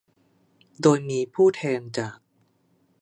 [0.81, 2.17] โดยมีผู้แทนจาก